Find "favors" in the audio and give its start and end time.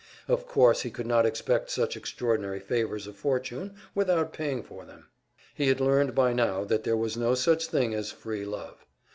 2.59-3.05